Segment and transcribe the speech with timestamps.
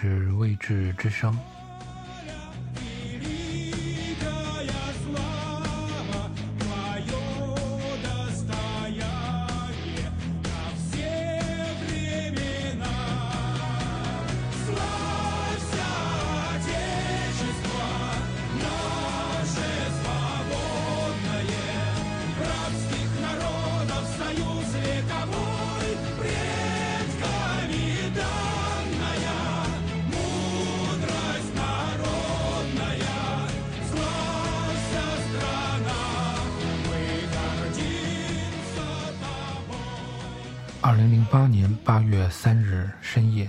[0.00, 1.38] 是未知之声。
[41.30, 43.48] 八年八月三日深夜，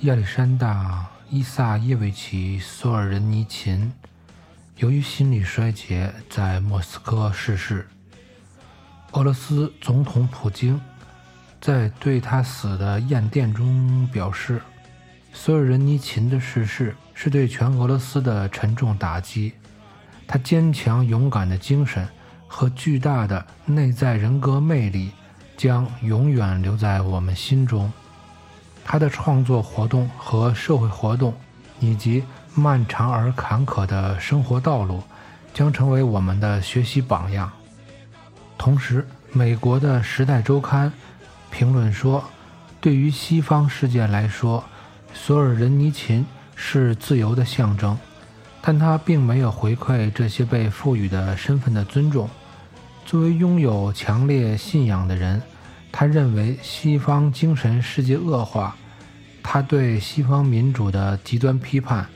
[0.00, 3.92] 亚历山大·伊萨耶维奇·索尔仁尼琴
[4.78, 7.86] 由于心理衰竭在莫斯科逝世。
[9.12, 10.80] 俄罗斯总统普京
[11.60, 14.60] 在对他死的唁电中表示
[15.32, 19.52] ：“索尔仁尼琴的逝世是对全俄罗斯的沉重打击，
[20.26, 22.04] 他坚强勇敢的精神
[22.48, 25.12] 和巨大的内在人格魅力。”
[25.56, 27.92] 将永远留在我们心中。
[28.84, 31.34] 他的创作活动和社会活动，
[31.80, 32.22] 以及
[32.54, 35.02] 漫长而坎坷的生活道路，
[35.54, 37.50] 将成为我们的学习榜样。
[38.58, 40.90] 同时，美国的《时代周刊》
[41.50, 42.22] 评论说
[42.80, 44.62] ：“对于西方世界来说，
[45.14, 47.98] 索尔仁尼琴是自由的象征，
[48.60, 52.28] 但他并没有回馈这些被赋予的身份的尊重。”
[53.04, 55.40] 作为拥有强烈信仰的人，
[55.92, 58.74] 他认为西方精神世界恶化。
[59.42, 62.06] 他对西方民主的极端批判，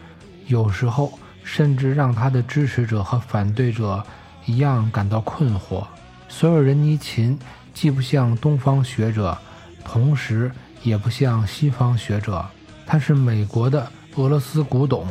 [0.47, 4.03] 有时候甚至让他的支持者和反对者
[4.47, 5.87] 一样感到困惑。
[6.29, 7.39] 索尔仁尼琴
[7.75, 9.37] 既不像东方学者，
[9.85, 10.51] 同时
[10.83, 12.45] 也不像西方学者。
[12.87, 15.07] 他是美国的俄罗斯古董，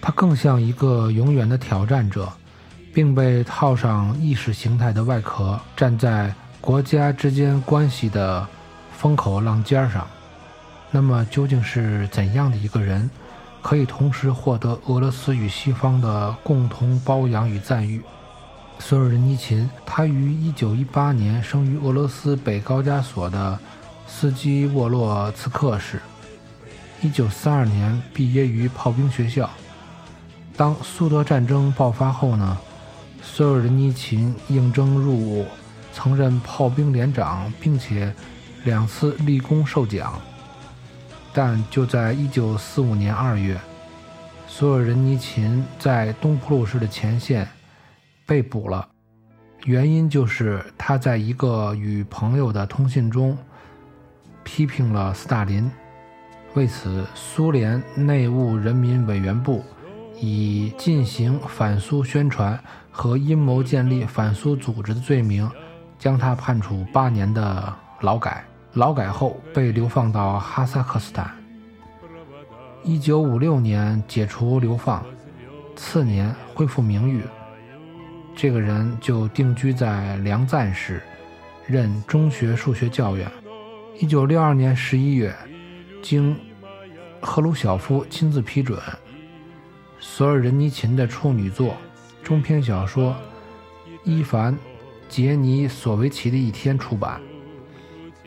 [0.00, 2.30] 他更像一个永远的挑战者。
[2.94, 8.46] 并被套上意识形态的外壳，站在国家之间关系的
[8.96, 10.06] 风口浪尖上。
[10.92, 13.10] 那么，究竟是怎样的一个人，
[13.60, 18.00] 可以同时获得俄罗斯与西方的共同包养与赞誉？
[18.78, 23.58] 索尔仁尼琴，他于1918年生于俄罗斯北高加索的
[24.06, 26.00] 斯基沃洛茨克市
[27.02, 29.50] ，1942年毕业于炮兵学校。
[30.56, 32.56] 当苏德战争爆发后呢？
[33.26, 35.46] 索尔仁尼琴应征入伍，
[35.92, 38.14] 曾任炮兵连长，并且
[38.64, 40.20] 两次立功受奖。
[41.32, 43.60] 但就在1945年2月，
[44.46, 47.48] 索尔仁尼琴在东普鲁士的前线
[48.24, 48.88] 被捕了，
[49.64, 53.36] 原因就是他在一个与朋友的通信中
[54.44, 55.68] 批评了斯大林。
[56.52, 59.64] 为此，苏联内务人民委员部
[60.20, 62.62] 以进行反苏宣传。
[62.96, 65.50] 和阴谋建立反苏组织的罪名，
[65.98, 68.44] 将他判处八年的劳改。
[68.74, 71.32] 劳改后被流放到哈萨克斯坦。
[72.84, 75.04] 一九五六年解除流放，
[75.74, 77.22] 次年恢复名誉。
[78.36, 81.02] 这个人就定居在梁赞市，
[81.66, 83.28] 任中学数学教员。
[83.98, 85.34] 一九六二年十一月，
[86.00, 86.36] 经
[87.20, 88.78] 赫鲁晓夫亲自批准，
[89.98, 91.76] 索尔仁尼琴的处女作。
[92.24, 93.10] 中篇小说
[94.02, 94.54] 《伊凡·
[95.10, 97.20] 杰尼索维奇的一天》出版。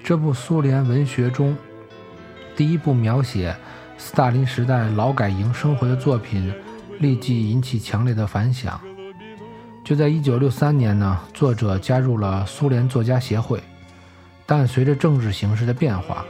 [0.04, 1.58] 这部苏联文学中
[2.56, 3.54] 第一部描写
[3.98, 6.54] 斯大林时代劳改营生活的作品，
[7.00, 8.80] 立即引起强烈的反响。
[9.84, 13.60] 就在1963年呢，作者加入了苏联作家协会。
[14.46, 16.24] 但随着政治形势的变化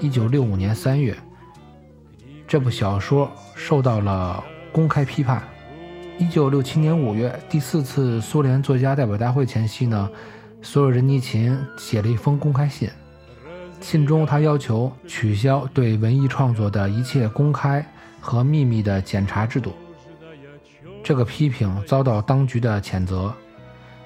[0.00, 1.18] ，1965年3月，
[2.46, 5.42] 这部小说受到了公开批判。
[6.18, 10.10] 一九六七年五月，第四次苏联作家代表大会前夕呢，
[10.60, 12.90] 索尔仁尼琴写了一封公开信。
[13.80, 17.86] 信中，他要求取消对文艺创作的一切公开
[18.20, 19.72] 和秘密的检查制度。
[21.04, 23.32] 这个批评遭到当局的谴责。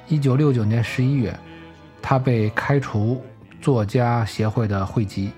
[0.06, 1.34] 一九六九年十一月，
[2.02, 3.24] 他被开除
[3.58, 5.32] 作家协会的会籍。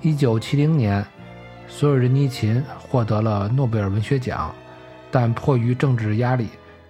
[0.00, 1.04] 一九七零年，
[1.68, 4.54] 索尔仁尼琴获得了诺贝尔文学奖。
[5.18, 6.46] 但迫于政治压力，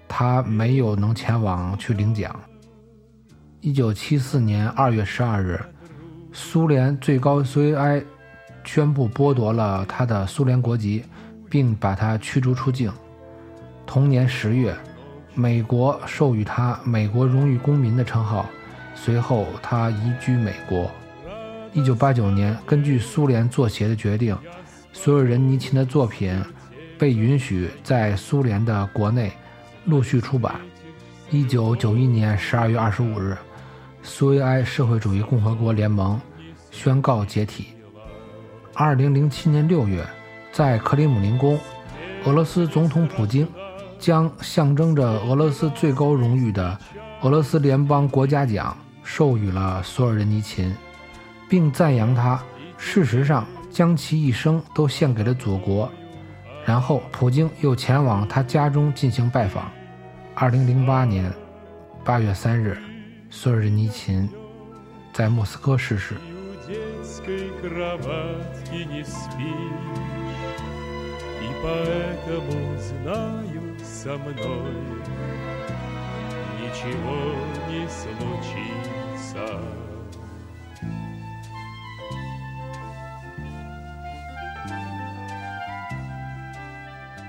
[0.08, 2.34] 他没有能前往去领奖。
[3.60, 5.60] 一九七四年二月十二日，
[6.32, 8.02] 苏联最高苏维埃
[8.64, 11.04] 宣布剥夺了他的苏联国籍，
[11.48, 12.92] 并把他驱逐出境。
[13.86, 14.76] 同年十月，
[15.32, 18.46] 美国授予他“美国荣誉公民”的称号。
[18.96, 20.90] 随后，他移居美国。
[21.72, 24.36] 一九八九年，根据苏联作协的决定，
[24.92, 26.36] 索尔仁尼琴的作品
[26.98, 29.32] 被允许在苏联的国内
[29.84, 30.54] 陆续出版。
[31.30, 33.36] 一九九一年十二月二十五日，
[34.02, 36.20] 苏维埃社会主义共和国联盟
[36.70, 37.68] 宣告解体。
[38.74, 40.06] 二零零七年六月，
[40.52, 41.58] 在克里姆林宫，
[42.24, 43.48] 俄罗斯总统普京
[43.98, 46.78] 将象征着俄罗斯最高荣誉的
[47.22, 50.74] 俄罗斯联邦国家奖授予了索尔仁尼琴，
[51.48, 52.40] 并赞扬他
[52.76, 55.90] 事实上将其一生都献给了祖国。
[56.66, 59.70] 然后，普京又前往他家中进行拜访。
[60.34, 61.32] 二零零八年
[62.04, 62.76] 八月三日，
[63.30, 64.28] 索尔仁尼琴
[65.12, 66.16] 在莫斯科逝世。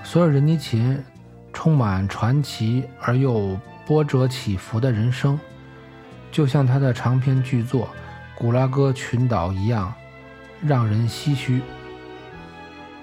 [0.09, 0.97] 索尔仁尼琴。
[1.53, 5.39] 充满传奇而又波折起伏的人生，
[6.31, 7.85] 就像他的长篇巨作
[8.37, 9.91] 《古拉格群岛》一样，
[10.61, 11.59] 让人唏嘘。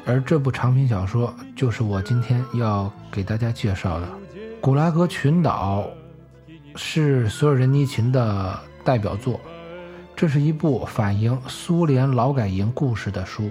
[0.07, 4.07] 而这部长篇小说就是我今天要给大家介绍的
[4.61, 5.91] 《古拉格群岛》，
[6.79, 9.41] 是索尔仁尼琴的代表作。
[10.15, 13.51] 这是一部反映苏联劳改营故事的书。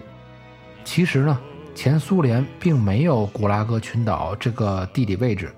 [0.85, 1.37] 其实呢。
[1.75, 5.53] 前苏联并没有古拉格群岛这个地理位置，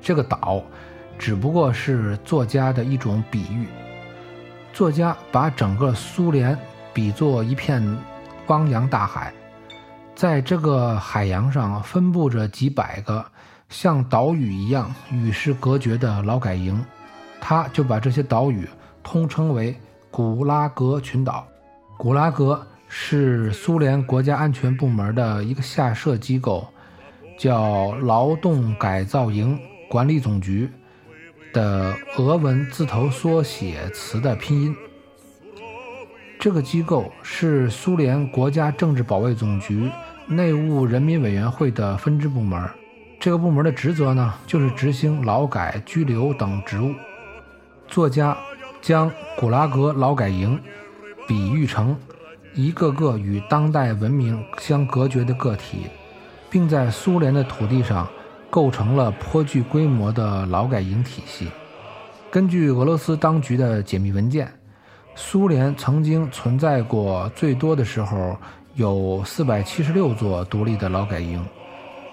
[0.00, 0.62] 这个岛
[1.18, 3.66] 只不过是作家的一种比喻。
[4.72, 6.58] 作家把整个苏联
[6.92, 7.96] 比作一片
[8.46, 9.32] 汪洋大海，
[10.14, 13.24] 在这个海洋上分布着几百个
[13.68, 16.82] 像岛屿一样与世隔绝的劳改营，
[17.40, 18.68] 他就把这些岛屿
[19.02, 19.76] 通称为
[20.10, 21.46] 古拉格群岛。
[21.98, 22.66] 古拉格。
[22.88, 26.66] 是苏联国家安全部门的一个下设机构，
[27.38, 29.58] 叫劳动改造营
[29.88, 30.68] 管理总局
[31.52, 34.74] 的俄文字头缩写词的拼音。
[36.38, 39.90] 这个机构是苏联国家政治保卫总局
[40.26, 42.68] 内务人民委员会的分支部门。
[43.20, 46.94] 这个部门的职责呢，就是执行劳改、拘留等职务。
[47.88, 48.36] 作家
[48.80, 50.58] 将古拉格劳改营
[51.26, 51.96] 比喻成。
[52.58, 55.82] 一个个与当代文明相隔绝的个体，
[56.50, 58.08] 并在苏联的土地上
[58.50, 61.46] 构成了颇具规模的劳改营体系。
[62.32, 64.52] 根据俄罗斯当局的解密文件，
[65.14, 68.36] 苏联曾经存在过最多的时候
[68.74, 71.40] 有四百七十六座独立的劳改营，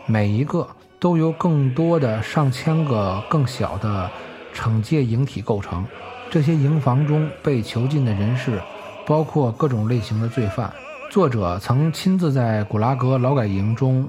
[0.05, 0.67] 每一个
[0.99, 4.07] 都由更多的上千个更小的
[4.53, 5.83] 惩戒营体构成。
[6.29, 8.61] 这些营房中被囚禁的人士。
[9.05, 10.71] 包括各种类型的罪犯。
[11.09, 14.07] 作者曾亲自在古拉格劳改营中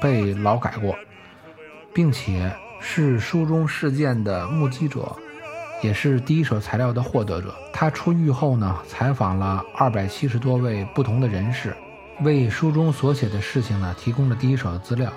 [0.00, 0.94] 被劳改过，
[1.94, 5.16] 并且是书中事件的目击者，
[5.82, 7.54] 也是第一手材料的获得者。
[7.72, 11.74] 他出狱后呢，采访了二百七十多位不同的人士，
[12.20, 15.08] 为书中所写的事情呢提供了第一手的资料。《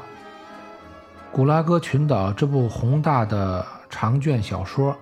[1.31, 4.95] 古拉格群岛》这部宏大的长卷小说，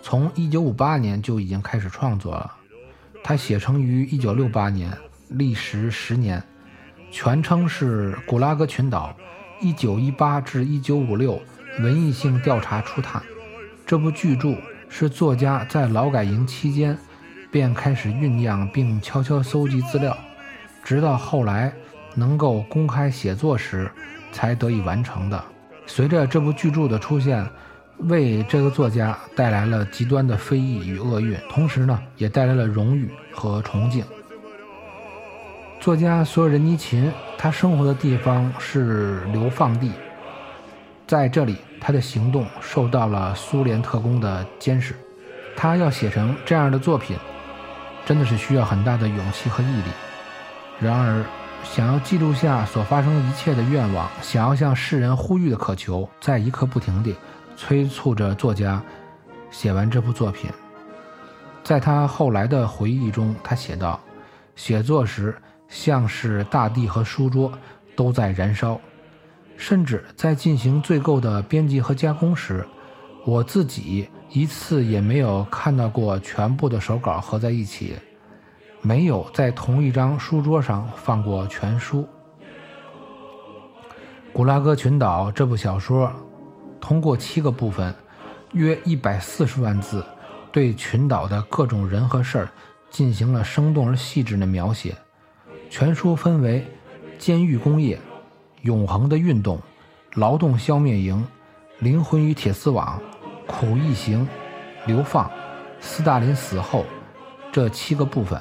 [0.00, 2.50] 从1958年就已经开始创作了。
[3.28, 4.96] 它写成于一九六八年，
[5.30, 6.40] 历时十年，
[7.10, 9.12] 全称是《古拉格群岛：
[9.60, 11.42] 一九一八至一九五六
[11.80, 13.20] 文艺性调查初探》。
[13.84, 14.54] 这部巨著
[14.88, 16.96] 是作家在劳改营期间
[17.50, 20.16] 便开始酝酿并悄悄搜集资料，
[20.84, 21.72] 直到后来
[22.14, 23.90] 能够公开写作时
[24.30, 25.44] 才得以完成的。
[25.84, 27.44] 随着这部巨著的出现。
[27.98, 34.04] 为这个作家带来了极端的非议与厄运，同时呢，也带来了荣誉和崇敬。
[35.80, 39.92] 作家索尔仁尼琴，他生活的地方是流放地，
[41.06, 44.94] 在这里，他的行动受到了苏联特工的监视。
[45.56, 47.16] 他要写成这样的作品，
[48.04, 49.90] 真的是需要很大的勇气和毅力。
[50.78, 51.24] 然而，
[51.64, 57.14] 想要记录下所发生一切的愿望，想要向世人呼吁的渴求，在一刻不停地。
[57.56, 58.82] 催促着作家
[59.50, 60.50] 写完这部作品。
[61.64, 63.98] 在他后来的回忆中，他写道
[64.54, 65.34] ：“写作时
[65.66, 67.50] 像是大地和书桌
[67.96, 68.80] 都在燃烧，
[69.56, 72.64] 甚至在进行最后的编辑和加工时，
[73.24, 77.96] 我自己一次也没有看到过全部的手稿合在一起，
[78.80, 82.06] 没有在同一张书桌上放过全书。”
[84.38, 86.12] 《古拉格群岛》这部小说。
[86.86, 87.92] 通过七个部分，
[88.52, 90.06] 约一百四十万字，
[90.52, 92.48] 对群岛的各种人和事儿
[92.90, 94.96] 进行了生动而细致的描写。
[95.68, 96.64] 全书分为
[97.18, 97.98] 监狱工业、
[98.62, 99.60] 永恒的运动、
[100.14, 101.26] 劳动消灭营、
[101.80, 103.02] 灵魂与铁丝网、
[103.48, 104.24] 苦役行、
[104.86, 105.28] 流放、
[105.80, 106.86] 斯大林死后
[107.50, 108.40] 这七个部分，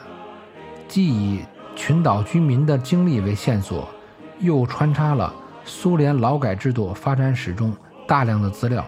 [0.88, 1.40] 既以
[1.76, 3.90] 群岛居民的经历为线索，
[4.38, 5.34] 又穿插了
[5.66, 7.76] 苏联劳改制度发展史中
[8.08, 8.86] 大量的资料，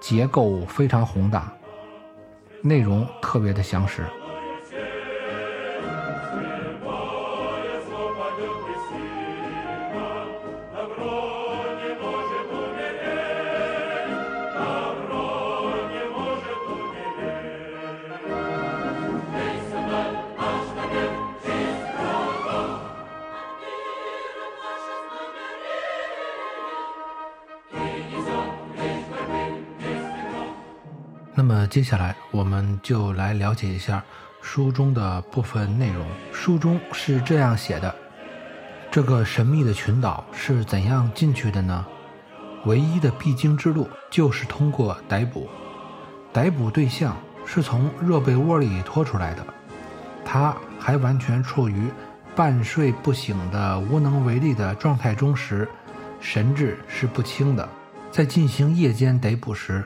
[0.00, 1.52] 结构非常宏大，
[2.60, 4.04] 内容特别的详实。
[31.44, 34.00] 那么接下来我们就来了解一下
[34.42, 36.06] 书中的部分内容。
[36.32, 37.92] 书中是这样写的：
[38.92, 41.84] 这个神秘的群岛是怎样进去的呢？
[42.64, 45.50] 唯一的必经之路就是通过逮捕。
[46.32, 49.44] 逮捕对象是从热被窝里拖出来的，
[50.24, 51.88] 他还完全处于
[52.36, 55.68] 半睡不醒的无能为力的状态中时，
[56.20, 57.68] 神志是不清的。
[58.12, 59.84] 在进行夜间逮捕时，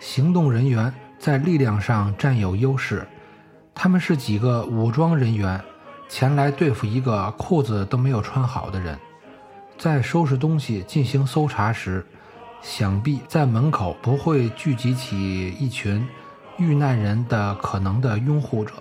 [0.00, 3.06] 行动人员在力量上占有优势，
[3.74, 5.60] 他们是几个武装人员
[6.08, 8.98] 前来对付一个裤子都没有穿好的人。
[9.76, 12.04] 在收拾东西进行搜查时，
[12.62, 16.06] 想必在门口不会聚集起一群
[16.56, 18.74] 遇难人的可能的拥护者。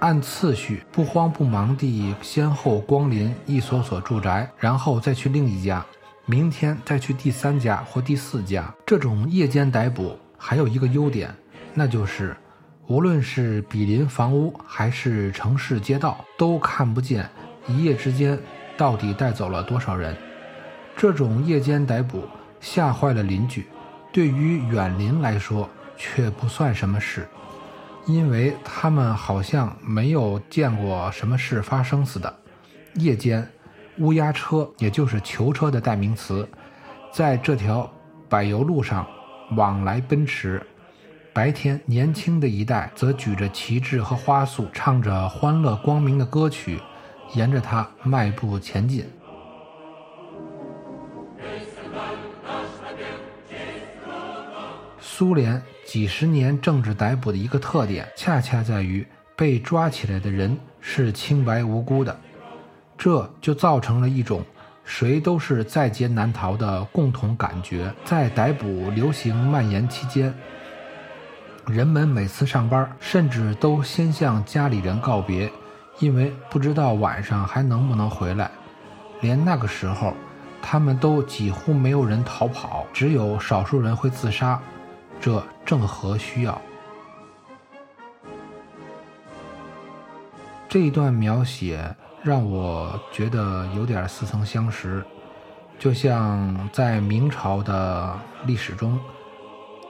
[0.00, 5.84] 按次序不慌不忙地先后光临一所所住宅，然后再去另一家。
[6.30, 8.70] 明天再去第三家或第四家。
[8.84, 11.34] 这种夜间逮捕还有一个优点，
[11.72, 12.36] 那就是
[12.86, 17.26] 无论是毗邻房屋还是城市街道，都看不见
[17.66, 18.38] 一夜之间
[18.76, 20.14] 到底带走了多少人。
[20.94, 22.22] 这种夜间逮捕
[22.60, 23.64] 吓坏了邻居，
[24.12, 25.66] 对于远邻来说
[25.96, 27.26] 却不算什么事，
[28.04, 32.38] 因为他们好像没有见过什么事发生似的。
[32.96, 33.50] 夜间。
[34.00, 36.48] 乌鸦车，也就是囚车的代名词，
[37.12, 37.90] 在这条
[38.28, 39.06] 柏油路上
[39.56, 40.64] 往来奔驰。
[41.32, 46.80] 白天，年轻的一代则举着旗帜和花束，唱着欢乐光明的歌曲，
[47.34, 49.04] 沿着它迈步前进。
[55.00, 62.16] 苏联几十年政治逮捕的一个特点，恰恰在于被抓起来的人是清白无辜的。
[62.98, 64.44] 这就造成了一种
[64.84, 67.94] 谁都是在劫难逃的共同感觉。
[68.04, 70.34] 在逮捕流行蔓延期间，
[71.66, 75.48] 人们每次上班，甚至都先向家里人告别，
[76.00, 78.50] 因为不知道晚上还能不能回来。
[79.20, 80.12] 连那个时候，
[80.60, 84.60] 他们都几乎没有人逃跑，只有少数人会自杀。
[85.20, 86.60] 这正合需要。
[90.68, 91.94] 这一段描写。
[92.22, 95.04] 让我觉得有点似曾相识，
[95.78, 98.98] 就像在明朝的历史中，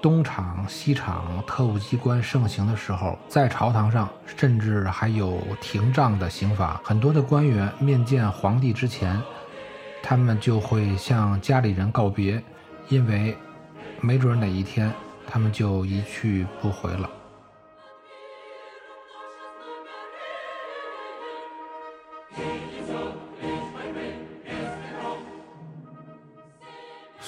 [0.02, 6.80] 东厂、西厂特务机关盛行的时候，在朝堂上甚至还有廷杖的刑罚。
[6.84, 9.20] 很多的官员面见皇帝之前，
[10.02, 12.42] 他们就会向家里人告别，
[12.88, 13.36] 因为
[14.00, 14.92] 没准哪一天
[15.26, 17.08] 他们就一去不回了。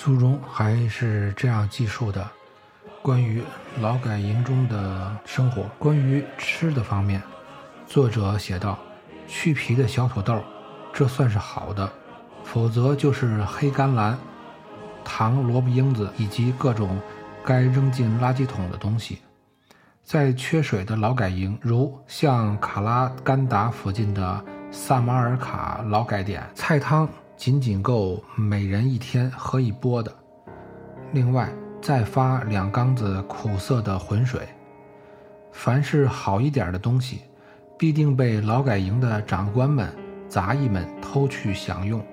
[0.03, 2.27] 书中还是这样记述的：
[3.03, 3.43] 关于
[3.83, 7.23] 劳改营中的生活，关于吃的方面，
[7.87, 8.79] 作者写道
[9.29, 10.43] ：“去皮的小土豆，
[10.91, 11.87] 这算是好的；
[12.43, 14.19] 否则就是黑甘蓝、
[15.05, 16.99] 糖萝卜缨子以及各种
[17.45, 19.19] 该扔进垃圾桶的东西。”
[20.03, 27.07] 在缺水的劳改营，如像卡拉干达附近的萨马尔卡劳改点，菜汤。
[27.41, 30.15] 仅仅够每人一天喝一钵的，
[31.15, 34.47] 另外再发两缸子苦涩的浑水。
[35.51, 37.23] 凡是好一点的东西，
[37.79, 39.91] 必定被劳改营的长官们、
[40.29, 42.05] 杂役们偷去享用。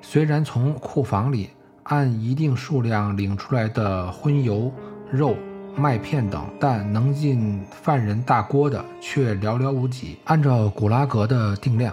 [0.00, 1.50] 虽然从库房里
[1.82, 4.72] 按一定数量领出来的荤油、
[5.10, 5.34] 肉、
[5.74, 10.20] 麦片等，但能进犯人大锅的却寥寥无几。
[10.26, 11.92] 按照古拉格的定量。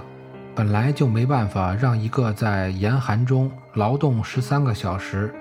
[0.58, 5.32] 本来就没办法让一个在严寒中劳动十三个小时，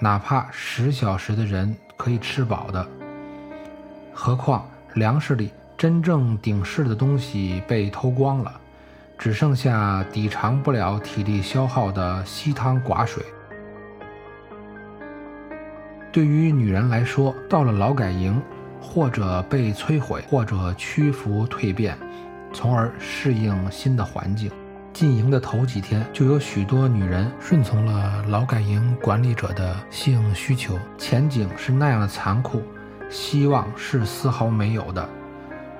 [0.00, 2.84] 哪怕十小时的人可以吃饱的。
[4.12, 8.52] 何况粮食里真正顶事的东西被偷光了，
[9.16, 13.22] 只剩下抵偿不了体力消耗的稀汤寡水。
[16.10, 18.42] 对于女人来说，到了劳改营，
[18.80, 21.96] 或者被摧毁，或者屈服蜕变，
[22.52, 24.50] 从而适应新的环境。
[24.94, 30.78] 进营的头几天，就有许多女人顺从了劳改营管理者的性需求。
[30.96, 32.62] 前景是那样的残酷，
[33.10, 35.06] 希望是丝毫没有的。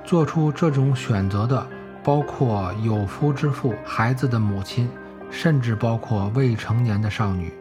[0.04, 1.64] 做出这种选择的，
[2.02, 4.90] 包括有夫之妇、孩子的母亲，
[5.30, 7.54] 甚至包括未成年的少女。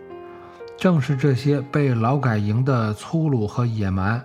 [0.76, 4.20] 正是这些被劳改营的粗鲁和野蛮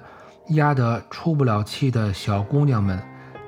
[0.48, 2.98] 压得出不了气的小姑娘们。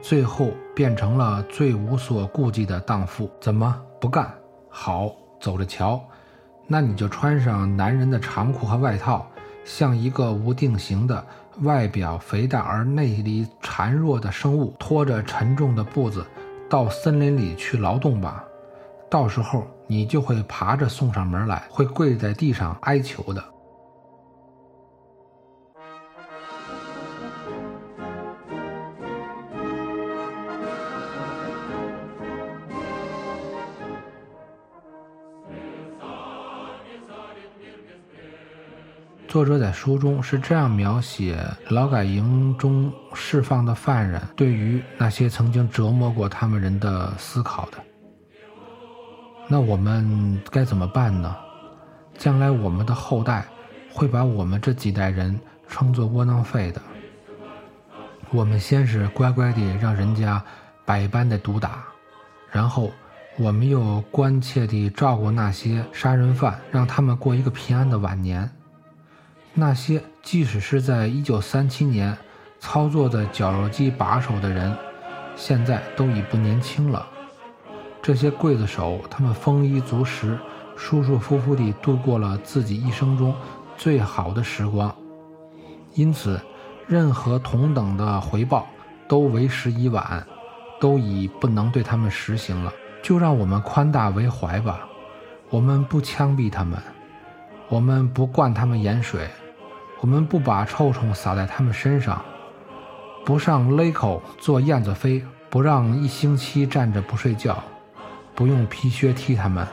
[0.01, 3.31] 最后变成了最无所顾忌的荡妇。
[3.41, 4.33] 怎么不干？
[4.69, 6.01] 好，走着瞧。
[6.67, 9.27] 那你就穿上男人的长裤和外套，
[9.65, 11.25] 像一个无定型的、
[11.63, 16.25] 外表肥大而内里孱弱的生物，拖着沉重的步子
[16.69, 18.45] 到森林里去劳动吧。
[19.11, 23.43] 到时候你就会爬着送上门来，会跪在地上哀求的。
[39.31, 47.79] 作者在书中是这样描写劳改营中释放的犯人对于那些曾经折磨过他们人的思考的。
[49.47, 51.37] 那我们该怎么办呢？
[52.19, 53.47] 将来我们的后代
[53.93, 55.39] 会把我们这几代人
[55.69, 56.83] 称作窝囊废的。
[58.33, 60.43] 我们先是乖乖地让人家
[60.85, 61.85] 百般的毒打，
[62.51, 62.91] 然后
[63.39, 68.51] 我们又关切地照顾那些杀人犯，让他们过一个平安的晚年。
[69.53, 72.17] 那些即使是在一九三七年
[72.59, 74.75] 操作的绞肉机把手的人，
[75.35, 77.07] 现在都已不年轻了。
[78.01, 80.39] 这些刽子手，他们丰衣足食，
[80.77, 83.35] 舒舒服服地度过了自己一生中
[83.77, 84.95] 最好的时光。
[85.95, 86.41] 因此，
[86.87, 88.67] 任何同等的回报
[89.09, 90.25] 都为时已晚，
[90.81, 92.73] 都已不能对他们实行了。
[93.03, 94.87] 就让我们宽大为怀吧，
[95.49, 96.79] 我们不枪毙他们，
[97.69, 99.29] 我们不灌他们盐水。
[100.01, 102.25] 我们不把臭虫撒在他们身上，
[103.25, 107.63] 不上勒口做燕子飞，不让一星期站着不睡觉，
[108.35, 109.67] 不用皮靴踢他们，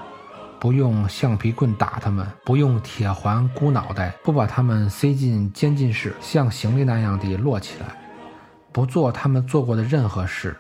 [0.59, 7.87] 不用橡皮棍打他们，不用铁环箍脑袋，不把他们塞进监禁室，像行李那样地摞起来，
[8.73, 10.57] 不做他们做过的任何事。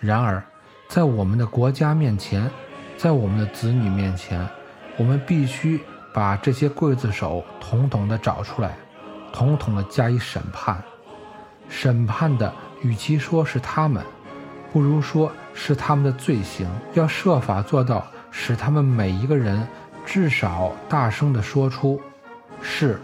[0.00, 0.42] 然而，
[0.88, 2.50] 在我们的国家面前，
[2.96, 4.44] 在我们的子女面前，
[4.96, 5.80] 我们必须
[6.12, 8.76] 把这些刽子手统统的找出来。
[9.32, 10.82] 统统的加以审判，
[11.68, 14.04] 审判的与其说是他们，
[14.72, 16.68] 不如说是他们的罪行。
[16.94, 19.66] 要设法做到，使他们每一个人
[20.04, 22.00] 至少大声的说出
[22.60, 22.98] ：“是，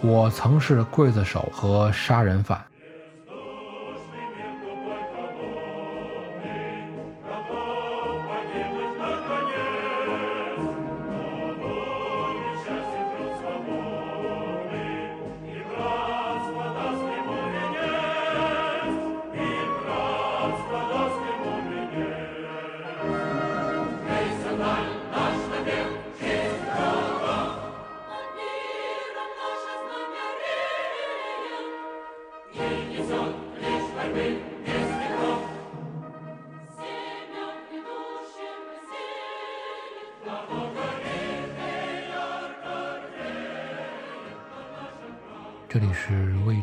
[0.00, 2.60] 我曾是刽子手和杀人犯。”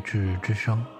[0.00, 0.99] 智之声。